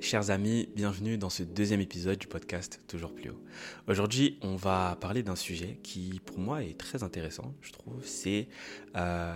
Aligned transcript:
Chers 0.00 0.30
amis, 0.30 0.66
bienvenue 0.74 1.18
dans 1.18 1.28
ce 1.28 1.42
deuxième 1.42 1.82
épisode 1.82 2.16
du 2.16 2.26
podcast 2.26 2.80
Toujours 2.88 3.14
plus 3.14 3.28
haut. 3.28 3.44
Aujourd'hui, 3.86 4.38
on 4.40 4.56
va 4.56 4.96
parler 4.98 5.22
d'un 5.22 5.36
sujet 5.36 5.78
qui, 5.82 6.22
pour 6.24 6.38
moi, 6.38 6.64
est 6.64 6.78
très 6.78 7.02
intéressant, 7.02 7.54
je 7.60 7.70
trouve. 7.72 8.02
C'est 8.02 8.48
euh, 8.96 9.34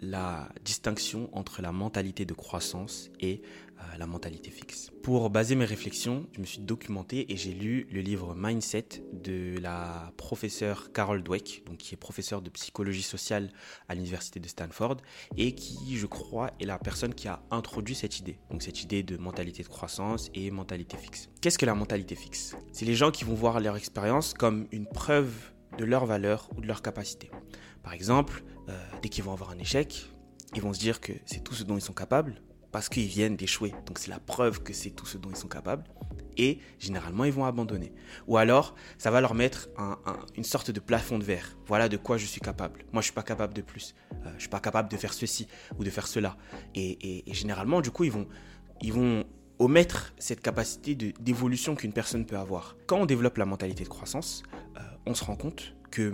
la 0.00 0.48
distinction 0.64 1.28
entre 1.32 1.62
la 1.62 1.72
mentalité 1.72 2.24
de 2.24 2.34
croissance 2.34 3.10
et 3.20 3.42
euh, 3.78 3.96
la 3.98 4.06
mentalité 4.06 4.50
fixe. 4.50 4.90
Pour 5.02 5.28
baser 5.30 5.54
mes 5.54 5.64
réflexions, 5.64 6.26
je 6.32 6.40
me 6.40 6.46
suis 6.46 6.60
documenté 6.60 7.32
et 7.32 7.36
j'ai 7.36 7.52
lu 7.52 7.86
le 7.90 8.00
livre 8.00 8.34
Mindset 8.34 9.02
de 9.12 9.58
la 9.60 10.12
professeure 10.16 10.92
Carol 10.92 11.22
Dweck, 11.22 11.62
donc 11.66 11.78
qui 11.78 11.94
est 11.94 11.98
professeure 11.98 12.42
de 12.42 12.50
psychologie 12.50 13.02
sociale 13.02 13.50
à 13.88 13.94
l'université 13.94 14.40
de 14.40 14.48
Stanford 14.48 14.96
et 15.36 15.54
qui, 15.54 15.96
je 15.96 16.06
crois, 16.06 16.50
est 16.60 16.66
la 16.66 16.78
personne 16.78 17.14
qui 17.14 17.28
a 17.28 17.42
introduit 17.50 17.94
cette 17.94 18.18
idée. 18.18 18.38
Donc 18.50 18.62
cette 18.62 18.82
idée 18.82 19.02
de 19.02 19.16
mentalité 19.16 19.62
de 19.62 19.68
croissance 19.68 20.30
et 20.34 20.50
mentalité 20.50 20.96
fixe. 20.96 21.28
Qu'est-ce 21.40 21.58
que 21.58 21.66
la 21.66 21.74
mentalité 21.74 22.14
fixe? 22.14 22.56
C'est 22.72 22.86
les 22.86 22.94
gens 22.94 23.10
qui 23.10 23.24
vont 23.24 23.34
voir 23.34 23.60
leur 23.60 23.76
expérience 23.76 24.34
comme 24.34 24.66
une 24.72 24.86
preuve 24.86 25.32
de 25.78 25.84
leur 25.84 26.06
valeur 26.06 26.48
ou 26.56 26.60
de 26.60 26.66
leur 26.66 26.82
capacité. 26.82 27.30
Par 27.86 27.92
exemple, 27.92 28.42
euh, 28.68 28.72
dès 29.00 29.08
qu'ils 29.08 29.22
vont 29.22 29.32
avoir 29.32 29.50
un 29.50 29.58
échec, 29.58 30.10
ils 30.56 30.60
vont 30.60 30.72
se 30.72 30.80
dire 30.80 31.00
que 31.00 31.12
c'est 31.24 31.44
tout 31.44 31.54
ce 31.54 31.62
dont 31.62 31.76
ils 31.76 31.80
sont 31.80 31.92
capables 31.92 32.42
parce 32.72 32.88
qu'ils 32.88 33.06
viennent 33.06 33.36
d'échouer. 33.36 33.72
Donc 33.86 34.00
c'est 34.00 34.10
la 34.10 34.18
preuve 34.18 34.64
que 34.64 34.72
c'est 34.72 34.90
tout 34.90 35.06
ce 35.06 35.18
dont 35.18 35.30
ils 35.30 35.36
sont 35.36 35.46
capables. 35.46 35.84
Et 36.36 36.58
généralement, 36.80 37.22
ils 37.22 37.32
vont 37.32 37.44
abandonner. 37.44 37.92
Ou 38.26 38.38
alors, 38.38 38.74
ça 38.98 39.12
va 39.12 39.20
leur 39.20 39.34
mettre 39.34 39.68
une 40.36 40.42
sorte 40.42 40.72
de 40.72 40.80
plafond 40.80 41.20
de 41.20 41.22
verre. 41.22 41.56
Voilà 41.66 41.88
de 41.88 41.96
quoi 41.96 42.16
je 42.16 42.26
suis 42.26 42.40
capable. 42.40 42.84
Moi, 42.92 43.02
je 43.02 43.04
suis 43.04 43.14
pas 43.14 43.22
capable 43.22 43.54
de 43.54 43.62
plus. 43.62 43.94
Euh, 44.14 44.32
je 44.34 44.40
suis 44.40 44.48
pas 44.48 44.58
capable 44.58 44.88
de 44.88 44.96
faire 44.96 45.14
ceci 45.14 45.46
ou 45.78 45.84
de 45.84 45.90
faire 45.90 46.08
cela. 46.08 46.36
Et, 46.74 47.22
généralement, 47.28 47.80
du 47.82 47.92
coup, 47.92 48.02
ils 48.02 48.10
vont, 48.10 48.26
ils 48.80 48.92
vont 48.92 49.22
omettre 49.60 50.12
cette 50.18 50.40
capacité 50.40 50.96
d'évolution 50.96 51.76
qu'une 51.76 51.92
personne 51.92 52.26
peut 52.26 52.36
avoir. 52.36 52.76
Quand 52.88 52.98
on 52.98 53.06
développe 53.06 53.36
la 53.36 53.46
mentalité 53.46 53.84
de 53.84 53.88
croissance, 53.88 54.42
euh, 54.76 54.80
on 55.06 55.14
se 55.14 55.22
rend 55.22 55.36
compte 55.36 55.76
que 55.92 56.12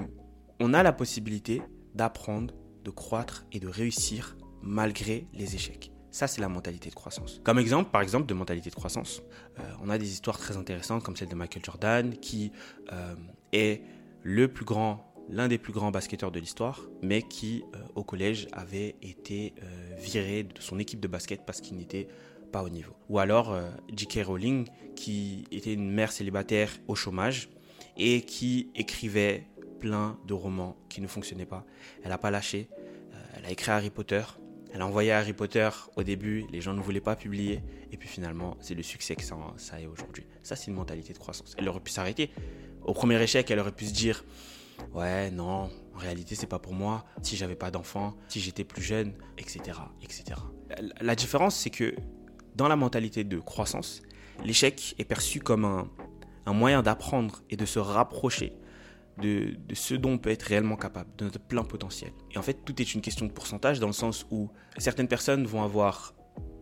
on 0.63 0.75
a 0.75 0.85
la 0.85 0.93
possibilité 0.93 1.61
d'apprendre, 1.95 2.55
de 2.85 2.91
croître 2.91 3.45
et 3.51 3.59
de 3.59 3.67
réussir 3.67 4.37
malgré 4.63 5.27
les 5.35 5.57
échecs. 5.57 5.91
Ça, 6.13 6.29
c'est 6.29 6.41
la 6.41 6.49
mentalité 6.49 6.89
de 6.89 6.95
croissance. 6.95 7.41
Comme 7.43 7.59
exemple, 7.59 7.91
par 7.91 8.01
exemple, 8.01 8.27
de 8.27 8.35
mentalité 8.35 8.71
de 8.71 8.75
croissance, 8.75 9.23
euh, 9.59 9.63
on 9.83 9.91
a 9.91 9.99
des 9.99 10.13
histoires 10.13 10.39
très 10.39 10.57
intéressantes 10.57 11.03
comme 11.03 11.17
celle 11.17 11.29
de 11.29 11.35
Michael 11.35 11.65
Jordan, 11.65 12.17
qui 12.17 12.53
euh, 12.93 13.15
est 13.53 13.83
le 14.23 14.47
plus 14.47 14.65
grand, 14.65 15.13
l'un 15.29 15.49
des 15.49 15.59
plus 15.59 15.73
grands 15.73 15.91
basketteurs 15.91 16.31
de 16.31 16.39
l'histoire, 16.39 16.81
mais 17.03 17.23
qui, 17.23 17.65
euh, 17.75 17.79
au 17.97 18.05
collège, 18.05 18.47
avait 18.53 18.95
été 19.03 19.55
viré 19.99 20.45
de 20.45 20.61
son 20.61 20.79
équipe 20.79 21.01
de 21.01 21.09
basket 21.09 21.45
parce 21.45 21.61
qu'il 21.61 21.77
n'était 21.77 22.07
pas 22.53 22.63
au 22.63 22.69
niveau. 22.69 22.93
Ou 23.09 23.19
alors 23.19 23.57
J.K. 23.97 24.27
Rowling, 24.27 24.69
qui 24.95 25.45
était 25.51 25.73
une 25.73 25.91
mère 25.91 26.13
célibataire 26.13 26.71
au 26.87 26.95
chômage 26.95 27.49
et 27.97 28.23
qui 28.23 28.71
écrivait 28.75 29.47
plein 29.83 30.17
de 30.27 30.35
romans 30.35 30.77
qui 30.89 31.01
ne 31.01 31.09
fonctionnaient 31.09 31.47
pas. 31.47 31.67
Elle 32.03 32.11
n'a 32.11 32.19
pas 32.19 32.31
lâché. 32.31 32.69
elle 33.37 33.45
a 33.47 33.51
écrit 33.51 33.71
Harry 33.71 33.91
Potter 33.91 34.23
elle 34.75 34.81
a 34.81 34.87
envoyé 34.87 35.13
Harry 35.13 35.35
Potter 35.35 35.69
au 35.97 36.03
début, 36.03 36.47
les 36.51 36.63
gens 36.63 36.73
ne 36.73 36.81
voulaient 36.81 37.01
pas 37.01 37.15
publier, 37.15 37.61
et 37.91 37.99
puis 37.99 38.09
finalement, 38.09 38.57
c'est 38.61 38.75
le 38.75 38.83
succès 38.83 39.15
que 39.15 39.23
ça, 39.23 39.37
ça 39.59 39.77
aujourd'hui. 39.91 40.25
Ça, 40.43 40.57
c'est 40.57 40.69
une 40.69 40.77
mentalité 40.77 41.13
de 41.13 41.19
croissance. 41.19 41.55
Elle 41.59 41.69
aurait 41.69 41.81
pu 41.81 41.91
s'arrêter. 41.91 42.31
Au 42.83 42.95
premier 42.95 43.21
échec, 43.23 43.51
elle 43.51 43.59
aurait 43.59 43.73
pu 43.73 43.85
se 43.85 43.93
dire 43.93 44.25
Ouais, 44.95 45.31
non, 45.31 45.71
en 45.95 45.99
réalité, 45.99 46.35
c'est 46.35 46.47
pas 46.47 46.59
pour 46.59 46.73
moi. 46.73 47.05
Si 47.21 47.37
j'avais 47.37 47.55
pas 47.55 47.71
d'enfant, 47.71 48.17
si 48.29 48.41
j'étais 48.41 48.65
plus 48.65 48.83
jeune, 48.83 49.13
etc., 49.37 49.79
etc. 50.03 50.41
La 51.03 51.15
différence, 51.15 51.55
c'est 51.55 51.71
que 51.71 51.95
dans 52.57 52.67
la 52.67 52.77
mentalité 52.77 53.25
de 53.25 53.39
croissance, 53.39 54.01
l'échec 54.43 54.95
est 54.99 55.05
perçu 55.05 55.41
comme 55.41 55.87
un 56.47 56.53
moyen 56.55 56.83
d'apprendre 56.83 57.43
et 57.51 57.57
de 57.57 57.67
se 57.67 57.79
rapprocher 57.79 58.55
de, 59.21 59.57
ce 59.75 59.95
dont 59.95 60.13
on 60.13 60.19
peut 60.19 60.31
être 60.31 60.43
réellement 60.43 60.77
capable, 60.77 61.11
de 61.17 61.25
notre 61.25 61.41
plein 61.41 61.65
potentiel. 61.65 62.13
Et 62.33 62.39
en 62.39 62.43
fait, 62.43 62.65
tout 62.65 62.81
est 62.81 62.95
une 62.95 63.01
question 63.01 63.27
de 63.27 63.33
pourcentage 63.33 63.81
dans 63.81 63.87
le 63.87 63.93
sens 63.93 64.27
où 64.31 64.51
certaines 64.79 65.09
personnes 65.09 65.47
vont 65.47 65.63
avoir 65.63 66.15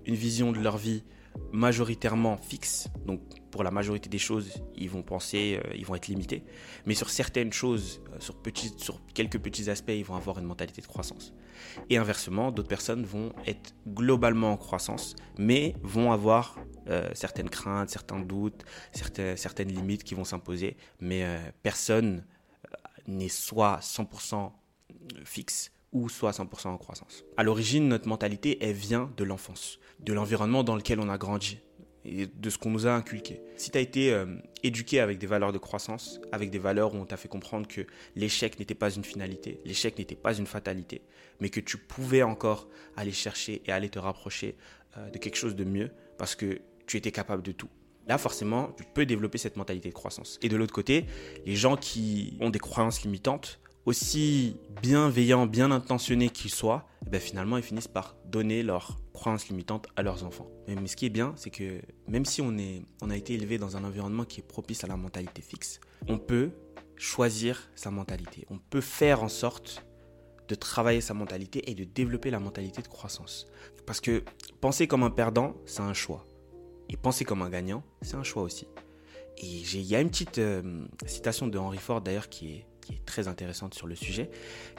une 0.06 0.14
vision 0.14 0.52
de 0.52 0.58
leur 0.58 0.76
vie 0.76 1.04
majoritairement 1.52 2.36
fixe. 2.36 2.88
Donc, 3.06 3.20
pour 3.50 3.64
la 3.64 3.70
majorité 3.70 4.08
des 4.08 4.18
choses, 4.18 4.62
ils 4.76 4.88
vont 4.88 5.02
penser, 5.02 5.60
euh, 5.64 5.74
ils 5.76 5.84
vont 5.84 5.94
être 5.94 6.08
limités. 6.08 6.44
Mais 6.86 6.94
sur 6.94 7.10
certaines 7.10 7.52
choses, 7.52 8.02
euh, 8.12 8.16
sur, 8.20 8.36
sur 8.76 9.00
quelques 9.14 9.38
petits 9.38 9.68
aspects, 9.70 9.92
ils 9.94 10.04
vont 10.04 10.16
avoir 10.16 10.38
une 10.38 10.44
mentalité 10.46 10.80
de 10.80 10.86
croissance. 10.86 11.32
Et 11.88 11.98
inversement, 11.98 12.50
d'autres 12.52 12.68
personnes 12.68 13.04
vont 13.04 13.32
être 13.46 13.74
globalement 13.86 14.52
en 14.52 14.56
croissance, 14.56 15.14
mais 15.38 15.74
vont 15.82 16.12
avoir 16.12 16.56
euh, 16.88 17.08
certaines 17.14 17.50
craintes, 17.50 17.90
certains 17.90 18.20
doutes, 18.20 18.64
certaines, 18.92 19.36
certaines 19.36 19.68
limites 19.68 20.04
qui 20.04 20.14
vont 20.14 20.24
s'imposer. 20.24 20.76
Mais 21.00 21.24
personne 21.62 22.24
n'est 23.16 23.28
soit 23.28 23.78
100% 23.82 24.52
fixe 25.24 25.72
ou 25.92 26.08
soit 26.08 26.30
100% 26.30 26.68
en 26.68 26.78
croissance. 26.78 27.24
À 27.36 27.42
l'origine, 27.42 27.88
notre 27.88 28.08
mentalité, 28.08 28.58
elle 28.60 28.74
vient 28.74 29.12
de 29.16 29.24
l'enfance, 29.24 29.78
de 30.00 30.12
l'environnement 30.12 30.62
dans 30.62 30.76
lequel 30.76 31.00
on 31.00 31.08
a 31.08 31.18
grandi 31.18 31.58
et 32.04 32.26
de 32.26 32.50
ce 32.50 32.58
qu'on 32.58 32.70
nous 32.70 32.86
a 32.86 32.92
inculqué. 32.92 33.42
Si 33.56 33.70
tu 33.70 33.78
as 33.78 33.80
été 33.80 34.12
euh, 34.12 34.26
éduqué 34.62 35.00
avec 35.00 35.18
des 35.18 35.26
valeurs 35.26 35.52
de 35.52 35.58
croissance, 35.58 36.20
avec 36.32 36.50
des 36.50 36.58
valeurs 36.58 36.94
où 36.94 36.98
on 36.98 37.04
t'a 37.04 37.16
fait 37.16 37.28
comprendre 37.28 37.68
que 37.68 37.82
l'échec 38.16 38.58
n'était 38.58 38.74
pas 38.74 38.90
une 38.90 39.04
finalité, 39.04 39.60
l'échec 39.64 39.98
n'était 39.98 40.14
pas 40.14 40.34
une 40.34 40.46
fatalité, 40.46 41.02
mais 41.40 41.50
que 41.50 41.60
tu 41.60 41.76
pouvais 41.76 42.22
encore 42.22 42.68
aller 42.96 43.12
chercher 43.12 43.62
et 43.66 43.72
aller 43.72 43.90
te 43.90 43.98
rapprocher 43.98 44.56
euh, 44.96 45.10
de 45.10 45.18
quelque 45.18 45.36
chose 45.36 45.54
de 45.54 45.64
mieux 45.64 45.90
parce 46.16 46.34
que 46.34 46.60
tu 46.86 46.96
étais 46.96 47.12
capable 47.12 47.42
de 47.42 47.52
tout. 47.52 47.68
Là, 48.10 48.18
forcément, 48.18 48.72
tu 48.76 48.82
peux 48.92 49.06
développer 49.06 49.38
cette 49.38 49.56
mentalité 49.56 49.88
de 49.88 49.94
croissance. 49.94 50.40
Et 50.42 50.48
de 50.48 50.56
l'autre 50.56 50.72
côté, 50.72 51.06
les 51.46 51.54
gens 51.54 51.76
qui 51.76 52.36
ont 52.40 52.50
des 52.50 52.58
croyances 52.58 53.04
limitantes, 53.04 53.60
aussi 53.86 54.56
bienveillants, 54.82 55.46
bien 55.46 55.70
intentionnés 55.70 56.28
qu'ils 56.28 56.50
soient, 56.50 56.88
eh 57.06 57.08
ben 57.08 57.20
finalement, 57.20 57.56
ils 57.56 57.62
finissent 57.62 57.86
par 57.86 58.16
donner 58.24 58.64
leurs 58.64 58.98
croyances 59.12 59.46
limitantes 59.46 59.86
à 59.94 60.02
leurs 60.02 60.24
enfants. 60.24 60.50
Mais, 60.66 60.74
ce 60.88 60.96
qui 60.96 61.06
est 61.06 61.10
bien, 61.10 61.34
c'est 61.36 61.50
que 61.50 61.82
même 62.08 62.24
si 62.24 62.42
on, 62.42 62.52
a 63.10 63.16
été 63.16 63.34
élevé 63.34 63.58
dans 63.58 63.76
un 63.76 63.84
environnement 63.84 64.24
qui 64.24 64.40
est 64.40 64.42
propice 64.42 64.82
à 64.82 64.88
la 64.88 64.96
mentalité 64.96 65.40
fixe, 65.40 65.78
on 66.08 66.18
peut 66.18 66.50
choisir 66.96 67.70
sa 67.76 67.92
mentalité. 67.92 68.44
On 68.50 68.58
peut 68.58 68.80
faire 68.80 69.22
en 69.22 69.28
sorte 69.28 69.86
de 70.48 70.56
travailler 70.56 71.00
sa 71.00 71.14
mentalité 71.14 71.70
et 71.70 71.76
de 71.76 71.84
développer 71.84 72.32
la 72.32 72.40
mentalité 72.40 72.82
de 72.82 72.88
croissance. 72.88 73.46
Parce 73.86 74.00
que 74.00 74.24
penser 74.60 74.88
comme 74.88 75.04
un 75.04 75.10
perdant, 75.10 75.54
c'est 75.64 75.82
un 75.82 75.94
choix. 75.94 76.26
Et 76.90 76.96
penser 76.96 77.24
comme 77.24 77.40
un 77.40 77.48
gagnant, 77.48 77.84
c'est 78.02 78.16
un 78.16 78.24
choix 78.24 78.42
aussi. 78.42 78.66
Et 79.38 79.46
il 79.46 79.82
y 79.82 79.94
a 79.94 80.00
une 80.00 80.10
petite 80.10 80.38
euh, 80.38 80.84
citation 81.06 81.46
de 81.46 81.56
Henry 81.56 81.78
Ford 81.78 82.00
d'ailleurs 82.00 82.28
qui 82.28 82.56
est, 82.56 82.66
très 83.06 83.28
intéressante 83.28 83.74
sur 83.74 83.86
le 83.86 83.94
sujet, 83.94 84.28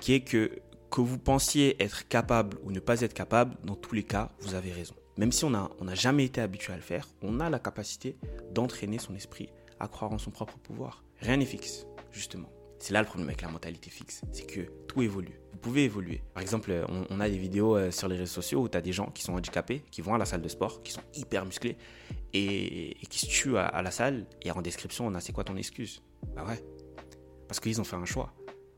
qui 0.01 0.13
est 0.13 0.19
que 0.19 0.51
que 0.91 0.99
vous 0.99 1.17
pensiez 1.17 1.81
être 1.81 2.09
capable 2.09 2.57
ou 2.63 2.71
ne 2.71 2.81
pas 2.81 2.99
être 2.99 3.13
capable, 3.13 3.55
dans 3.63 3.75
tous 3.75 3.95
les 3.95 4.03
cas, 4.03 4.33
vous 4.41 4.55
avez 4.55 4.73
raison. 4.73 4.93
Même 5.15 5.31
si 5.31 5.45
on 5.45 5.51
n'a 5.51 5.69
on 5.79 5.87
a 5.87 5.95
jamais 5.95 6.25
été 6.25 6.41
habitué 6.41 6.73
à 6.73 6.75
le 6.75 6.81
faire, 6.81 7.07
on 7.21 7.39
a 7.39 7.49
la 7.49 7.59
capacité 7.59 8.17
d'entraîner 8.51 8.99
son 8.99 9.15
esprit 9.15 9.47
à 9.79 9.87
croire 9.87 10.11
en 10.11 10.17
son 10.17 10.31
propre 10.31 10.57
pouvoir. 10.57 11.05
Rien 11.21 11.37
n'est 11.37 11.45
fixe, 11.45 11.85
justement. 12.11 12.49
C'est 12.81 12.93
là 12.93 12.99
le 12.99 13.05
problème 13.05 13.29
avec 13.29 13.41
la 13.41 13.49
mentalité 13.49 13.89
fixe, 13.89 14.21
c'est 14.31 14.45
que 14.45 14.61
tout 14.87 15.01
évolue 15.01 15.41
pouvez 15.61 15.85
évoluer. 15.85 16.21
Par 16.33 16.41
exemple, 16.41 16.85
on, 17.09 17.19
a 17.19 17.29
des 17.29 17.37
vidéos 17.37 17.77
euh, 17.77 17.91
sur 17.91 18.07
les 18.07 18.17
réseaux 18.17 18.33
sociaux 18.33 18.61
où 18.61 18.69
tu 18.69 18.77
as 18.77 18.81
des 18.81 18.91
gens 18.91 19.07
qui 19.07 19.23
sont 19.23 19.33
handicapés, 19.33 19.81
qui 19.91 20.01
vont 20.01 20.13
à 20.13 20.17
la 20.17 20.25
salle 20.25 20.41
de 20.41 20.47
sport, 20.47 20.83
qui 20.83 20.91
sont 20.91 21.03
hyper 21.13 21.45
musclés 21.45 21.77
et, 22.33 22.97
qui 23.09 23.19
se 23.19 23.27
tuent 23.27 23.57
à, 23.57 23.81
la 23.81 23.91
salle. 23.91 24.25
Et 24.41 24.51
en 24.51 24.61
description, 24.61 25.07
on 25.07 25.13
a 25.15 25.21
c'est 25.21 25.31
quoi 25.31 25.43
ton 25.43 25.55
excuse? 25.55 26.01
Bah 26.35 26.43
ouais. 26.45 26.63
Parce 27.47 27.59
qu'ils 27.59 27.79
ont 27.79 27.83
fait 27.83 27.95
un 27.95 28.05
choix. 28.05 28.33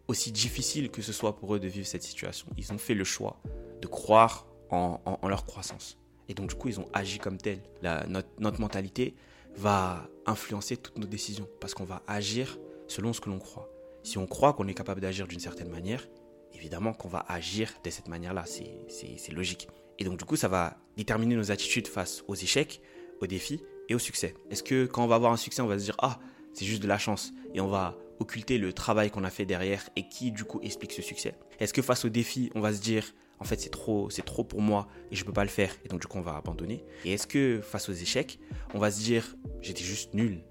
Aussi 0.08 0.32
difficile 0.32 0.92
que 0.92 1.02
ce 1.02 1.14
soit 1.14 1.36
pour 1.36 1.56
eux 1.56 1.60
de 1.60 1.68
vivre 1.68 1.88
cette 1.88 2.04
situation, 2.04 2.48
ils 2.58 2.74
ont 2.74 2.78
fait 2.78 2.94
le 2.94 3.06
choix 3.06 3.42
de 3.82 3.88
croire 3.88 4.48
en, 4.70 5.00
leur 5.28 5.46
croissance. 5.46 5.98
Et 6.28 6.34
donc, 6.34 6.50
du 6.50 6.56
coup, 6.56 6.68
ils 6.68 6.80
ont 6.80 6.90
agi 6.94 7.20
comme 7.20 7.38
tel. 7.38 7.62
notre, 8.08 8.30
notre 8.40 8.60
mentalité 8.60 9.16
va 9.56 10.10
influencer 10.26 10.78
toutes 10.78 10.98
nos 10.98 11.06
décisions 11.06 11.48
parce 11.62 11.74
qu'on 11.74 11.84
va 11.86 12.02
agir 12.08 12.58
selon 12.88 13.14
ce 13.14 13.22
que 13.22 13.30
l'on 13.30 13.40
croit. 13.40 13.70
Si 14.04 14.18
on 14.18 14.28
croit 14.28 14.54
qu'on 14.54 14.68
est 14.68 14.74
capable 14.74 15.02
d'agir 15.02 15.28
d'une 15.28 15.40
certaine 15.40 15.70
manière, 15.70 16.08
évidemment 16.54 16.94
qu'on 16.94 17.08
va 17.08 17.26
agir 17.28 17.72
de 17.84 17.90
cette 17.90 18.08
manière-là. 18.08 18.46
C'est 18.46 19.32
logique. 19.32 19.68
Et 20.00 20.04
donc, 20.04 20.18
du 20.18 20.26
coup, 20.26 20.36
ça 20.36 20.48
va 20.48 20.78
déterminer 20.98 21.36
nos 21.36 21.52
attitudes 21.52 21.88
face 21.88 22.24
aux 22.28 22.36
échecs, 22.36 22.82
aux 23.22 23.28
défis 23.28 23.62
et 23.90 23.96
au 23.96 24.00
succès. 24.00 24.34
Est-ce 24.50 24.64
que 24.64 24.86
quand 24.86 25.04
on 25.04 25.08
va 25.08 25.16
avoir 25.16 25.32
un 25.32 25.38
succès, 25.38 25.62
on 25.62 25.68
va 25.68 25.78
se 25.78 25.84
dire 25.84 25.96
Ah, 26.00 26.20
c'est 26.54 26.66
juste 26.66 26.82
de 26.82 26.88
la 26.88 26.98
chance 26.98 27.34
et 27.54 27.62
on 27.62 27.68
va 27.68 27.98
occulter 28.20 28.58
le 28.58 28.74
travail 28.74 29.12
qu'on 29.12 29.24
a 29.24 29.30
fait 29.30 29.46
derrière 29.46 29.90
et 29.96 30.08
qui, 30.08 30.32
du 30.32 30.44
coup, 30.44 30.60
explique 30.62 30.94
ce 30.94 31.02
succès? 31.02 31.36
Est-ce 31.60 31.74
que 31.74 31.82
face 31.82 32.06
aux 32.06 32.10
défis, 32.10 32.52
on 32.56 32.62
va 32.62 32.74
se 32.74 32.82
dire 32.82 33.14
En 33.40 33.44
fait, 33.44 33.60
c'est 33.60 33.70
trop, 33.70 34.10
c'est 34.10 34.26
trop 34.26 34.44
pour 34.44 34.62
moi 34.62 34.88
et 35.12 35.16
je 35.16 35.22
ne 35.22 35.28
peux 35.28 35.34
pas 35.34 35.44
le 35.44 35.50
faire 35.50 35.76
et 35.84 35.88
donc, 35.88 36.02
du 36.02 36.08
coup, 36.08 36.18
on 36.18 36.22
va 36.22 36.36
abandonner? 36.36 36.84
Et 37.06 37.14
est-ce 37.14 37.28
que 37.28 37.62
face 37.62 37.90
aux 37.90 37.94
échecs, 37.94 38.40
on 38.74 38.80
va 38.80 38.92
se 38.92 39.00
dire 39.00 39.36
J'étais 39.62 39.84
juste 39.84 40.14
nul 40.14 40.44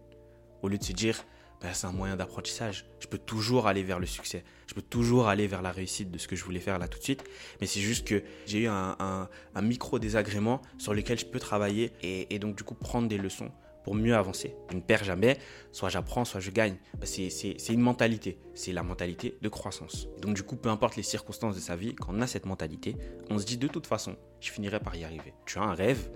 au 0.62 0.68
lieu 0.68 0.78
de 0.78 0.84
se 0.84 0.92
dire 0.92 1.24
ben, 1.62 1.72
c'est 1.72 1.86
un 1.86 1.92
moyen 1.92 2.16
d'apprentissage. 2.16 2.84
Je 2.98 3.06
peux 3.06 3.18
toujours 3.18 3.68
aller 3.68 3.84
vers 3.84 4.00
le 4.00 4.06
succès. 4.06 4.44
Je 4.66 4.74
peux 4.74 4.82
toujours 4.82 5.28
aller 5.28 5.46
vers 5.46 5.62
la 5.62 5.70
réussite 5.70 6.10
de 6.10 6.18
ce 6.18 6.26
que 6.26 6.34
je 6.34 6.44
voulais 6.44 6.60
faire 6.60 6.78
là 6.78 6.88
tout 6.88 6.98
de 6.98 7.04
suite. 7.04 7.22
Mais 7.60 7.66
c'est 7.66 7.80
juste 7.80 8.06
que 8.06 8.22
j'ai 8.46 8.62
eu 8.62 8.68
un, 8.68 9.28
micro 9.62 9.98
désagrément 9.98 10.60
sur 10.78 10.92
lequel 10.92 11.18
je 11.18 11.26
peux 11.26 11.38
travailler 11.38 11.92
et, 12.02 12.38
donc 12.38 12.56
du 12.56 12.64
coup 12.64 12.74
prendre 12.74 13.06
des 13.08 13.18
leçons 13.18 13.50
pour 13.84 13.94
mieux 13.94 14.14
avancer. 14.14 14.54
Je 14.70 14.76
ne 14.76 14.80
perds 14.80 15.04
jamais. 15.04 15.38
Soit 15.70 15.88
j'apprends, 15.88 16.24
soit 16.24 16.40
je 16.40 16.50
gagne. 16.50 16.76
Ben, 16.98 17.06
c'est 17.06 17.56
une 17.68 17.80
mentalité. 17.80 18.38
C'est 18.54 18.72
la 18.72 18.82
mentalité 18.82 19.38
de 19.40 19.48
croissance. 19.48 20.08
Donc 20.20 20.34
du 20.34 20.42
coup, 20.42 20.56
peu 20.56 20.68
importe 20.68 20.96
les 20.96 21.02
circonstances 21.04 21.54
de 21.54 21.60
sa 21.60 21.76
vie, 21.76 21.94
quand 21.94 22.12
on 22.12 22.20
a 22.22 22.26
cette 22.26 22.46
mentalité, 22.46 22.96
on 23.30 23.38
se 23.38 23.44
dit 23.44 23.56
de 23.56 23.68
toute 23.68 23.86
façon, 23.86 24.16
je 24.40 24.50
finirai 24.50 24.80
par 24.80 24.96
y 24.96 25.04
arriver. 25.04 25.32
Tu 25.46 25.58
as 25.58 25.62
un 25.62 25.74
rêve, 25.74 26.10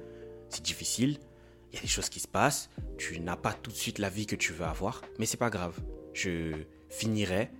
c'est 0.48 0.62
difficile, 0.62 1.18
il 1.72 1.76
y 1.76 1.78
a 1.78 1.82
des 1.82 1.88
choses 1.88 2.08
qui 2.08 2.20
se 2.20 2.28
passent, 2.28 2.70
tu 2.98 3.20
n'as 3.20 3.36
pas 3.36 3.52
tout 3.52 3.70
de 3.70 3.76
suite 3.76 3.98
la 3.98 4.08
vie 4.08 4.26
que 4.26 4.36
tu 4.36 4.52
veux 4.52 4.64
avoir, 4.64 5.02
mais 5.18 5.26
c'est 5.26 5.36
pas 5.36 5.50
grave. 5.50 5.78
Je 6.12 6.52
finirai 6.88 7.50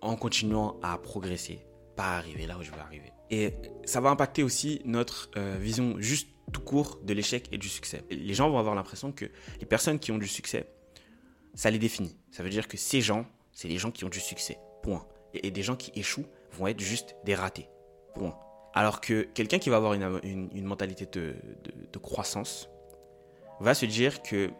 en 0.00 0.16
continuant 0.16 0.78
à 0.82 0.98
progresser, 0.98 1.60
pas 1.96 2.16
arriver 2.16 2.46
là 2.46 2.58
où 2.58 2.62
je 2.62 2.70
veux 2.70 2.78
arriver. 2.78 3.12
Et 3.30 3.54
ça 3.84 4.00
va 4.00 4.10
impacter 4.10 4.42
aussi 4.42 4.80
notre 4.84 5.30
euh, 5.36 5.56
vision 5.60 5.96
juste 5.98 6.28
tout 6.52 6.60
court 6.60 7.00
de 7.02 7.12
l'échec 7.12 7.48
et 7.52 7.58
du 7.58 7.68
succès. 7.68 8.04
Les 8.10 8.34
gens 8.34 8.48
vont 8.48 8.58
avoir 8.58 8.74
l'impression 8.74 9.12
que 9.12 9.26
les 9.60 9.66
personnes 9.66 9.98
qui 9.98 10.12
ont 10.12 10.18
du 10.18 10.28
succès, 10.28 10.70
ça 11.54 11.70
les 11.70 11.78
définit. 11.78 12.16
Ça 12.30 12.42
veut 12.42 12.50
dire 12.50 12.68
que 12.68 12.76
ces 12.76 13.00
gens, 13.00 13.26
c'est 13.52 13.68
les 13.68 13.78
gens 13.78 13.90
qui 13.90 14.04
ont 14.04 14.08
du 14.08 14.20
succès. 14.20 14.58
Point. 14.82 15.06
Et, 15.34 15.50
des 15.50 15.62
gens 15.62 15.76
qui 15.76 15.90
échouent 15.98 16.26
vont 16.52 16.68
être 16.68 16.80
juste 16.80 17.16
des 17.24 17.34
ratés. 17.34 17.68
Point. 18.14 18.38
Alors 18.74 19.00
que 19.00 19.22
quelqu'un 19.22 19.58
qui 19.58 19.70
va 19.70 19.76
avoir 19.76 19.94
une, 19.94 20.66
mentalité 20.66 21.06
de 21.06 21.98
croissance, 21.98 22.68
va 23.60 23.74
se 23.74 23.86
dire 23.86 24.22
que 24.22 24.50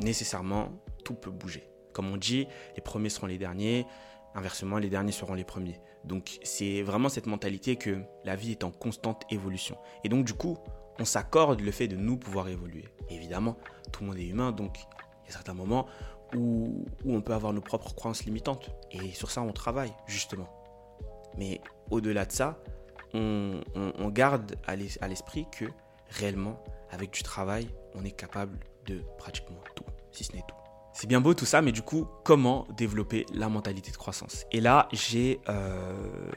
nécessairement 0.00 0.70
tout 1.04 1.14
peut 1.14 1.30
bouger. 1.30 1.68
Comme 1.92 2.10
on 2.12 2.16
dit, 2.16 2.46
les 2.74 2.82
premiers 2.82 3.08
seront 3.08 3.26
les 3.26 3.38
derniers, 3.38 3.86
inversement, 4.34 4.78
les 4.78 4.90
derniers 4.90 5.12
seront 5.12 5.34
les 5.34 5.44
premiers. 5.44 5.80
Donc 6.04 6.38
c'est 6.42 6.82
vraiment 6.82 7.08
cette 7.08 7.26
mentalité 7.26 7.76
que 7.76 8.02
la 8.24 8.36
vie 8.36 8.52
est 8.52 8.64
en 8.64 8.70
constante 8.70 9.24
évolution. 9.30 9.76
Et 10.04 10.08
donc 10.08 10.24
du 10.24 10.34
coup, 10.34 10.58
on 10.98 11.04
s'accorde 11.04 11.60
le 11.60 11.70
fait 11.70 11.88
de 11.88 11.96
nous 11.96 12.16
pouvoir 12.16 12.48
évoluer. 12.48 12.84
évidemment, 13.10 13.56
tout 13.92 14.02
le 14.02 14.10
monde 14.10 14.18
est 14.18 14.26
humain, 14.26 14.52
donc 14.52 14.78
il 14.78 15.26
y 15.26 15.30
a 15.30 15.32
certains 15.32 15.54
moments 15.54 15.86
où, 16.34 16.84
on 17.04 17.20
peut 17.20 17.34
avoir 17.34 17.52
nos 17.52 17.60
propres 17.60 17.94
croyances 17.94 18.24
limitantes. 18.24 18.70
Et 18.90 19.12
sur 19.12 19.30
ça, 19.30 19.42
on 19.42 19.52
travaille, 19.52 19.92
justement. 20.06 20.48
Mais 21.36 21.60
au-delà 21.90 22.24
de 22.24 22.32
ça, 22.32 22.58
on 23.14 23.62
garde 24.10 24.56
à 24.66 24.76
l'esprit 24.76 25.46
que 25.50 25.66
réellement, 26.10 26.62
avec 26.90 27.12
du 27.12 27.22
travail, 27.22 27.68
on 27.94 28.04
est 28.04 28.10
capable 28.10 28.58
de 28.86 29.02
pratiquement 29.18 29.58
tout, 29.74 29.84
si 30.12 30.24
ce 30.24 30.32
n'est 30.32 30.44
tout. 30.46 30.54
C'est 30.92 31.06
bien 31.06 31.20
beau 31.20 31.34
tout 31.34 31.44
ça, 31.44 31.60
mais 31.60 31.72
du 31.72 31.82
coup, 31.82 32.08
comment 32.24 32.66
développer 32.76 33.26
la 33.34 33.48
mentalité 33.50 33.90
de 33.90 33.96
croissance? 33.96 34.46
Et 34.50 34.60
là, 34.60 34.88
j'ai 34.92 35.40
euh, 35.48 36.30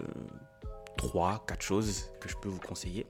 trois, 0.98 1.46
quatre 1.48 1.62
choses 1.62 2.12
que 2.20 2.28
je 2.28 2.36
peux 2.36 2.50
vous 2.50 2.60
conseiller. 2.60 3.08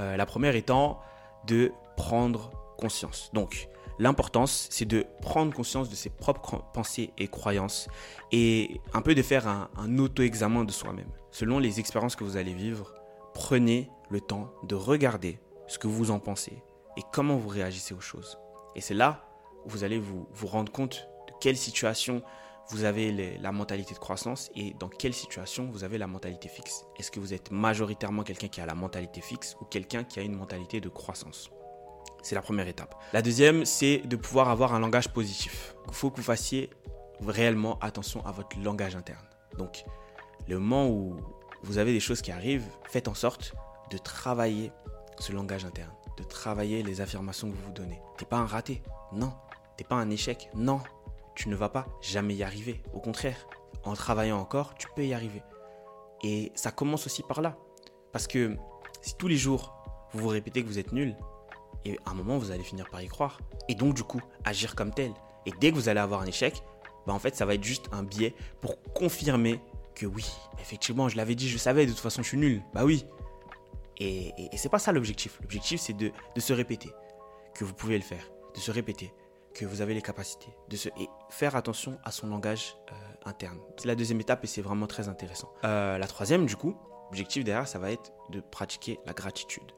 Euh, 0.00 0.16
la 0.16 0.26
première 0.26 0.56
étant 0.56 1.00
de 1.46 1.70
prendre 1.96 2.50
conscience. 2.78 3.30
Donc, 3.32 3.68
l'importance, 4.00 4.66
c'est 4.70 4.84
de 4.84 5.06
prendre 5.20 5.54
conscience 5.54 5.88
de 5.88 5.94
ses 5.94 6.10
propres 6.10 6.64
pensées 6.72 7.12
et 7.16 7.28
croyances 7.28 7.88
et 8.32 8.80
un 8.92 9.02
peu 9.02 9.14
de 9.14 9.22
faire 9.22 9.46
un, 9.46 9.70
un 9.76 9.98
auto-examen 9.98 10.64
de 10.64 10.72
soi-même. 10.72 11.10
Selon 11.30 11.60
les 11.60 11.78
expériences 11.78 12.16
que 12.16 12.24
vous 12.24 12.36
allez 12.36 12.54
vivre, 12.54 12.92
prenez 13.34 13.88
le 14.10 14.20
temps 14.20 14.52
de 14.64 14.74
regarder 14.74 15.38
ce 15.72 15.78
que 15.78 15.86
vous 15.86 16.10
en 16.10 16.18
pensez 16.18 16.62
et 16.98 17.02
comment 17.14 17.36
vous 17.38 17.48
réagissez 17.48 17.94
aux 17.94 18.00
choses. 18.00 18.38
Et 18.76 18.82
c'est 18.82 18.92
là 18.92 19.24
où 19.64 19.70
vous 19.70 19.84
allez 19.84 19.98
vous, 19.98 20.28
vous 20.34 20.46
rendre 20.46 20.70
compte 20.70 21.08
de 21.28 21.32
quelle 21.40 21.56
situation 21.56 22.22
vous 22.68 22.84
avez 22.84 23.38
la 23.38 23.52
mentalité 23.52 23.94
de 23.94 23.98
croissance 23.98 24.50
et 24.54 24.74
dans 24.74 24.90
quelle 24.90 25.14
situation 25.14 25.70
vous 25.72 25.82
avez 25.82 25.96
la 25.96 26.06
mentalité 26.06 26.50
fixe. 26.50 26.84
Est-ce 26.98 27.10
que 27.10 27.20
vous 27.20 27.32
êtes 27.32 27.50
majoritairement 27.50 28.22
quelqu'un 28.22 28.48
qui 28.48 28.60
a 28.60 28.66
la 28.66 28.74
mentalité 28.74 29.22
fixe 29.22 29.56
ou 29.62 29.64
quelqu'un 29.64 30.04
qui 30.04 30.20
a 30.20 30.22
une 30.22 30.36
mentalité 30.36 30.82
de 30.82 30.90
croissance? 30.90 31.50
C'est 32.22 32.34
la 32.34 32.42
première 32.42 32.68
étape. 32.68 32.94
La 33.14 33.22
deuxième, 33.22 33.64
c'est 33.64 33.98
de 34.04 34.16
pouvoir 34.16 34.50
avoir 34.50 34.74
un 34.74 34.78
langage 34.78 35.08
positif. 35.08 35.74
Il 35.88 35.94
faut 35.94 36.10
que 36.10 36.18
vous 36.18 36.22
fassiez 36.22 36.68
réellement 37.26 37.78
attention 37.78 38.24
à 38.26 38.30
votre 38.30 38.58
langage 38.58 38.94
interne. 38.94 39.24
Donc, 39.56 39.84
le 40.48 40.58
moment 40.58 40.90
où 40.90 41.16
vous 41.62 41.78
avez 41.78 41.94
des 41.94 42.00
choses 42.00 42.20
qui 42.20 42.30
arrivent, 42.30 42.68
faites 42.84 43.08
en 43.08 43.14
sorte 43.14 43.54
de 43.90 43.96
travailler 43.96 44.70
ce 45.18 45.32
langage 45.32 45.64
interne, 45.64 45.92
de 46.16 46.24
travailler 46.24 46.82
les 46.82 47.00
affirmations 47.00 47.50
que 47.50 47.56
vous 47.56 47.66
vous 47.66 47.72
donnez. 47.72 48.00
T'es 48.18 48.24
pas 48.24 48.38
un 48.38 48.46
raté, 48.46 48.82
non. 49.12 49.32
T'es 49.76 49.84
pas 49.84 49.96
un 49.96 50.10
échec, 50.10 50.50
non. 50.54 50.80
Tu 51.34 51.48
ne 51.48 51.56
vas 51.56 51.68
pas 51.68 51.86
jamais 52.00 52.34
y 52.34 52.42
arriver. 52.42 52.82
Au 52.92 53.00
contraire, 53.00 53.46
en 53.84 53.94
travaillant 53.94 54.38
encore, 54.38 54.74
tu 54.74 54.86
peux 54.94 55.04
y 55.04 55.14
arriver. 55.14 55.42
Et 56.22 56.52
ça 56.54 56.70
commence 56.70 57.06
aussi 57.06 57.22
par 57.22 57.40
là. 57.40 57.56
Parce 58.12 58.26
que 58.26 58.56
si 59.00 59.16
tous 59.16 59.28
les 59.28 59.36
jours, 59.36 59.74
vous 60.12 60.20
vous 60.20 60.28
répétez 60.28 60.62
que 60.62 60.68
vous 60.68 60.78
êtes 60.78 60.92
nul, 60.92 61.16
et 61.84 61.98
à 62.04 62.10
un 62.10 62.14
moment, 62.14 62.38
vous 62.38 62.50
allez 62.50 62.62
finir 62.62 62.88
par 62.90 63.02
y 63.02 63.08
croire. 63.08 63.40
Et 63.68 63.74
donc, 63.74 63.94
du 63.94 64.04
coup, 64.04 64.20
agir 64.44 64.74
comme 64.74 64.92
tel. 64.92 65.12
Et 65.46 65.52
dès 65.60 65.70
que 65.70 65.76
vous 65.76 65.88
allez 65.88 66.00
avoir 66.00 66.20
un 66.20 66.26
échec, 66.26 66.62
bah 67.06 67.12
en 67.12 67.18
fait, 67.18 67.34
ça 67.34 67.44
va 67.44 67.54
être 67.54 67.64
juste 67.64 67.86
un 67.92 68.02
biais 68.02 68.34
pour 68.60 68.80
confirmer 68.94 69.60
que 69.94 70.06
oui, 70.06 70.30
effectivement, 70.60 71.08
je 71.08 71.16
l'avais 71.16 71.34
dit, 71.34 71.48
je 71.48 71.58
savais, 71.58 71.86
de 71.86 71.90
toute 71.90 72.00
façon, 72.00 72.22
je 72.22 72.28
suis 72.28 72.38
nul. 72.38 72.62
Bah 72.72 72.84
oui, 72.84 73.04
et, 73.98 74.32
et, 74.52 74.56
c'est 74.56 74.68
pas 74.68 74.78
ça 74.78 74.92
l'objectif. 74.92 75.38
L'objectif, 75.40 75.80
c'est 75.80 75.92
de, 75.92 76.12
se 76.38 76.52
répéter 76.52 76.90
que 77.54 77.64
vous 77.64 77.74
pouvez 77.74 77.96
le 77.96 78.04
faire, 78.04 78.30
de 78.54 78.60
se 78.60 78.70
répéter 78.70 79.12
que 79.54 79.66
vous 79.66 79.82
avez 79.82 79.94
les 79.94 80.02
capacités, 80.02 80.48
de 80.68 80.76
se, 80.76 80.88
et 80.88 81.08
faire 81.28 81.56
attention 81.56 81.98
à 82.04 82.10
son 82.10 82.26
langage 82.26 82.74
euh, 82.90 83.28
interne. 83.28 83.58
C'est 83.76 83.86
la 83.86 83.94
deuxième 83.94 84.20
étape 84.20 84.42
et 84.44 84.46
c'est 84.46 84.62
vraiment 84.62 84.86
très 84.86 85.08
intéressant. 85.08 85.52
Euh, 85.64 85.98
la 85.98 86.06
troisième, 86.06 86.46
du 86.46 86.56
coup, 86.56 86.74
l'objectif 87.10 87.44
derrière, 87.44 87.68
ça 87.68 87.78
va 87.78 87.92
être 87.92 88.12
de 88.30 88.40
pratiquer 88.40 88.98
la 89.04 89.12
gratitude. 89.12 89.72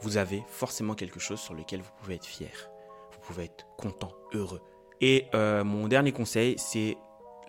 Vous 0.00 0.16
avez 0.16 0.42
forcément 0.48 0.94
quelque 0.94 1.20
chose 1.20 1.38
sur 1.38 1.52
lequel 1.52 1.82
vous 1.82 1.90
pouvez 2.00 2.14
être 2.14 2.24
fier. 2.24 2.70
Vous 3.12 3.18
pouvez 3.20 3.44
être 3.44 3.66
content, 3.76 4.12
heureux. 4.32 4.62
Et 5.02 5.26
euh, 5.34 5.64
mon 5.64 5.88
dernier 5.88 6.12
conseil, 6.12 6.54
c'est 6.58 6.96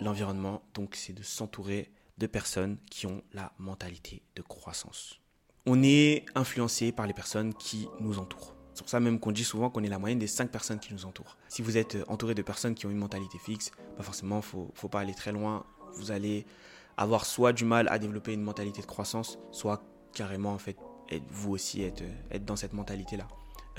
l'environnement. 0.02 0.62
Donc, 0.74 0.96
c'est 0.96 1.14
de 1.14 1.24
s'entourer 1.24 1.90
de 2.18 2.28
personnes 2.28 2.78
qui 2.90 3.08
ont 3.08 3.24
la 3.32 3.54
mentalité 3.58 4.24
de 4.36 4.42
croissance 4.42 5.22
on 5.66 5.84
est 5.84 6.26
influencé 6.36 6.92
par 6.92 7.08
les 7.08 7.14
personnes 7.14 7.54
qui 7.54 7.88
nous 8.00 8.20
entourent. 8.20 8.56
C'est 8.74 8.84
pour 8.84 8.90
ça 8.90 9.00
même 9.00 9.20
qu'on 9.20 9.32
dit 9.32 9.44
souvent 9.44 9.70
qu'on 9.70 9.84
est 9.84 9.90
la 9.90 10.00
moyenne 10.00 10.20
des 10.20 10.28
5 10.28 10.50
personnes 10.50 10.80
qui 10.80 10.94
nous 10.94 11.06
entourent. 11.06 11.38
Si 11.50 11.62
vous 11.62 11.78
êtes 11.78 11.98
entouré 12.08 12.34
de 12.34 12.42
personnes 12.42 12.74
qui 12.74 12.86
ont 12.86 12.90
une 12.90 12.98
mentalité 12.98 13.38
fixe, 13.38 13.72
pas 13.98 14.04
forcément, 14.04 14.42
faut, 14.42 14.72
faut 14.74 14.88
pas 14.88 15.02
aller 15.02 15.14
très 15.14 15.32
loin. 15.32 15.66
Vous 15.94 16.12
allez 16.12 16.46
avoir 16.98 17.26
soit 17.26 17.54
du 17.54 17.66
mal 17.66 17.88
à 17.90 18.00
développer 18.00 18.34
une 18.34 18.42
mentalité 18.42 18.82
de 18.82 18.86
croissance, 18.86 19.38
soit 19.52 19.84
carrément 20.14 20.54
en 20.54 20.58
fait 20.58 20.78
vous 21.30 21.52
aussi 21.52 21.84
être, 21.84 22.04
être 22.32 22.46
dans 22.46 22.56
cette 22.56 22.74
mentalité-là. 22.74 23.28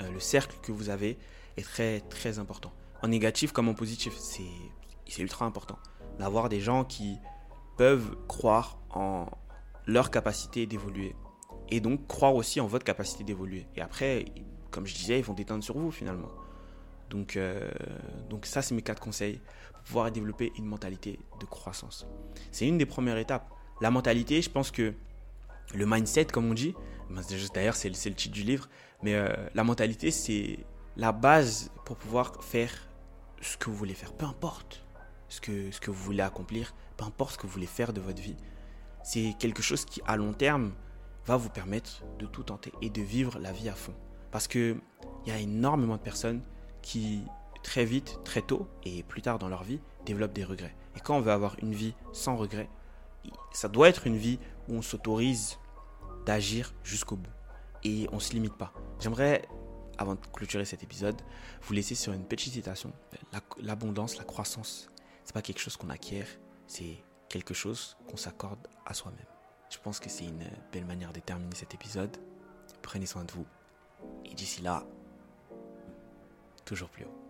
Euh, 0.01 0.11
le 0.11 0.19
cercle 0.19 0.55
que 0.61 0.71
vous 0.71 0.89
avez 0.89 1.17
est 1.57 1.63
très 1.63 2.01
très 2.01 2.39
important. 2.39 2.71
En 3.01 3.07
négatif 3.07 3.51
comme 3.51 3.67
en 3.69 3.73
positif, 3.73 4.13
c'est 4.17 5.21
ultra 5.21 5.45
important 5.45 5.77
d'avoir 6.19 6.49
des 6.49 6.59
gens 6.59 6.83
qui 6.83 7.17
peuvent 7.77 8.15
croire 8.27 8.77
en 8.91 9.25
leur 9.85 10.11
capacité 10.11 10.65
d'évoluer, 10.65 11.15
et 11.69 11.79
donc 11.79 12.07
croire 12.07 12.35
aussi 12.35 12.59
en 12.59 12.67
votre 12.67 12.85
capacité 12.85 13.23
d'évoluer. 13.23 13.67
Et 13.75 13.81
après, 13.81 14.25
comme 14.71 14.85
je 14.85 14.93
disais, 14.95 15.19
ils 15.19 15.25
vont 15.25 15.33
déteindre 15.33 15.63
sur 15.63 15.77
vous 15.77 15.91
finalement. 15.91 16.29
Donc, 17.09 17.35
euh, 17.35 17.69
donc 18.29 18.45
ça, 18.45 18.61
c'est 18.61 18.73
mes 18.73 18.81
quatre 18.81 19.01
conseils 19.01 19.39
pour 19.73 19.83
pouvoir 19.83 20.11
développer 20.11 20.51
une 20.57 20.65
mentalité 20.65 21.19
de 21.39 21.45
croissance. 21.45 22.07
C'est 22.51 22.67
une 22.67 22.77
des 22.77 22.85
premières 22.85 23.17
étapes. 23.17 23.49
La 23.81 23.91
mentalité, 23.91 24.41
je 24.41 24.49
pense 24.49 24.71
que 24.71 24.93
le 25.73 25.85
mindset, 25.85 26.25
comme 26.25 26.49
on 26.49 26.53
dit, 26.53 26.75
d'ailleurs 27.53 27.75
c'est 27.75 27.89
le, 27.89 27.95
le 28.09 28.15
titre 28.15 28.33
du 28.33 28.43
livre, 28.43 28.67
mais 29.01 29.13
euh, 29.13 29.27
la 29.53 29.63
mentalité, 29.63 30.11
c'est 30.11 30.59
la 30.95 31.11
base 31.11 31.71
pour 31.85 31.97
pouvoir 31.97 32.43
faire 32.43 32.71
ce 33.41 33.57
que 33.57 33.69
vous 33.69 33.75
voulez 33.75 33.93
faire. 33.93 34.13
Peu 34.13 34.25
importe 34.25 34.85
ce 35.27 35.41
que, 35.41 35.71
ce 35.71 35.79
que 35.79 35.91
vous 35.91 36.03
voulez 36.03 36.21
accomplir, 36.21 36.73
peu 36.97 37.05
importe 37.05 37.33
ce 37.33 37.37
que 37.37 37.47
vous 37.47 37.53
voulez 37.53 37.67
faire 37.67 37.93
de 37.93 38.01
votre 38.01 38.21
vie. 38.21 38.37
C'est 39.03 39.35
quelque 39.37 39.61
chose 39.61 39.85
qui, 39.85 40.01
à 40.05 40.15
long 40.15 40.33
terme, 40.33 40.71
va 41.25 41.37
vous 41.37 41.49
permettre 41.49 42.03
de 42.19 42.25
tout 42.25 42.43
tenter 42.43 42.71
et 42.81 42.89
de 42.89 43.01
vivre 43.01 43.39
la 43.39 43.51
vie 43.51 43.69
à 43.69 43.73
fond. 43.73 43.93
Parce 44.31 44.47
qu'il 44.47 44.79
y 45.25 45.31
a 45.31 45.37
énormément 45.37 45.95
de 45.95 46.01
personnes 46.01 46.41
qui, 46.81 47.23
très 47.63 47.85
vite, 47.85 48.19
très 48.23 48.41
tôt 48.41 48.67
et 48.83 49.03
plus 49.03 49.21
tard 49.21 49.39
dans 49.39 49.49
leur 49.49 49.63
vie, 49.63 49.79
développent 50.05 50.33
des 50.33 50.43
regrets. 50.43 50.75
Et 50.95 50.99
quand 50.99 51.15
on 51.15 51.21
veut 51.21 51.31
avoir 51.31 51.55
une 51.61 51.73
vie 51.73 51.93
sans 52.11 52.35
regrets, 52.35 52.69
ça 53.51 53.69
doit 53.69 53.89
être 53.89 54.07
une 54.07 54.17
vie 54.17 54.39
où 54.67 54.75
on 54.75 54.81
s'autorise 54.81 55.57
d'agir 56.25 56.73
jusqu'au 56.83 57.15
bout. 57.15 57.31
Et 57.83 58.07
on 58.11 58.15
ne 58.15 58.21
se 58.21 58.33
limite 58.33 58.55
pas. 58.55 58.73
J'aimerais, 58.99 59.47
avant 59.97 60.15
de 60.15 60.19
clôturer 60.31 60.65
cet 60.65 60.83
épisode, 60.83 61.21
vous 61.61 61.73
laisser 61.73 61.95
sur 61.95 62.13
une 62.13 62.25
petite 62.25 62.53
citation. 62.53 62.93
L'abondance, 63.61 64.17
la 64.17 64.23
croissance, 64.23 64.89
c'est 65.23 65.33
pas 65.33 65.41
quelque 65.41 65.59
chose 65.59 65.77
qu'on 65.77 65.89
acquiert, 65.89 66.27
c'est 66.67 67.03
quelque 67.29 67.53
chose 67.53 67.97
qu'on 68.09 68.17
s'accorde 68.17 68.67
à 68.85 68.93
soi-même. 68.93 69.32
Je 69.73 69.79
pense 69.79 69.99
que 69.99 70.07
c'est 70.07 70.25
une 70.25 70.45
belle 70.71 70.85
manière 70.85 71.11
de 71.11 71.19
terminer 71.19 71.55
cet 71.55 71.73
épisode. 71.73 72.15
Prenez 72.83 73.07
soin 73.07 73.23
de 73.23 73.31
vous. 73.31 73.47
Et 74.23 74.35
d'ici 74.35 74.61
là, 74.61 74.83
toujours 76.63 76.89
plus 76.89 77.05
haut. 77.05 77.22